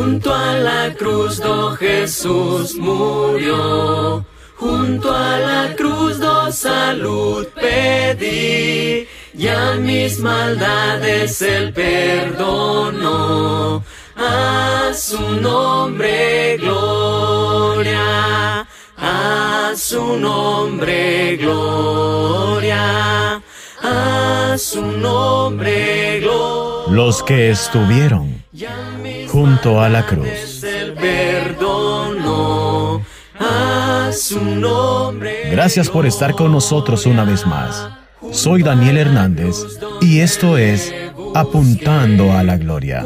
[0.00, 4.24] Junto a la cruz do Jesús murió.
[4.56, 9.06] Junto a la cruz do salud pedí.
[9.34, 13.84] Y a mis maldades el perdono.
[14.16, 18.66] A su nombre gloria.
[18.96, 23.42] A su nombre gloria.
[23.82, 26.90] A su nombre gloria.
[26.90, 28.40] Los que estuvieron
[29.28, 30.62] junto a la cruz.
[35.50, 37.88] Gracias por estar con nosotros una vez más.
[38.32, 39.56] Soy Daniel Hernández
[40.00, 40.92] y esto es
[41.34, 43.04] Apuntando a la Gloria.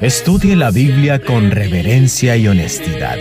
[0.00, 3.18] Estudie la Biblia con reverencia y honestidad.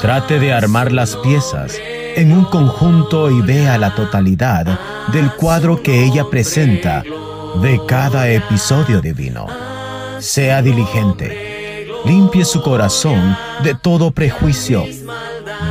[0.00, 1.80] Trate de armar las piezas
[2.18, 4.80] en un conjunto y vea la totalidad
[5.12, 7.04] del cuadro que ella presenta
[7.62, 9.46] de cada episodio divino.
[10.18, 11.86] Sea diligente.
[12.04, 14.84] Limpie su corazón de todo prejuicio.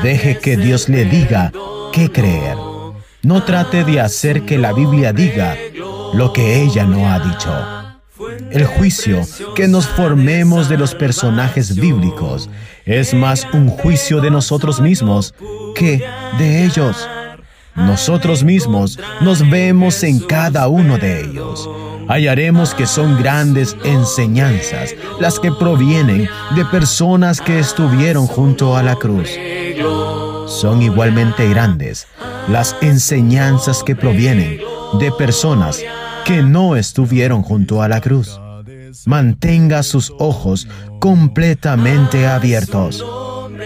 [0.01, 1.51] Deje que Dios le diga
[1.91, 2.55] qué creer.
[3.23, 5.57] No trate de hacer que la Biblia diga
[6.13, 7.77] lo que ella no ha dicho.
[8.51, 9.21] El juicio
[9.53, 12.49] que nos formemos de los personajes bíblicos
[12.85, 15.35] es más un juicio de nosotros mismos
[15.79, 17.07] de ellos.
[17.75, 21.69] Nosotros mismos nos vemos en cada uno de ellos.
[22.07, 28.95] Hallaremos que son grandes enseñanzas las que provienen de personas que estuvieron junto a la
[28.95, 29.29] cruz.
[30.47, 32.07] Son igualmente grandes
[32.47, 34.59] las enseñanzas que provienen
[34.99, 35.83] de personas
[36.25, 38.39] que no estuvieron junto a la cruz.
[39.05, 40.67] Mantenga sus ojos
[40.99, 43.05] completamente abiertos.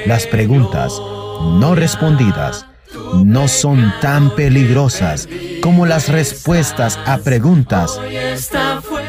[0.06, 1.00] Las preguntas
[1.44, 2.66] no respondidas
[3.14, 5.28] no son tan peligrosas
[5.62, 8.00] como las respuestas a preguntas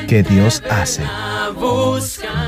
[0.08, 1.03] que Dios hace.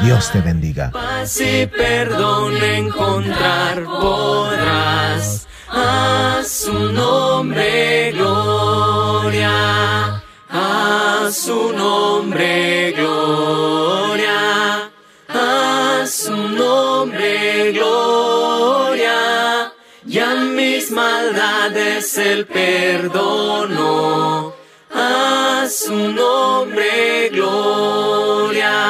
[0.03, 0.91] Dios te bendiga.
[0.91, 5.47] paz y perdón encontrar podrás.
[5.69, 9.51] A su nombre gloria.
[10.51, 13.74] A su nombre gloria.
[20.07, 23.85] ya mis maldades él perdonó.
[24.93, 28.85] A su nombre gloria.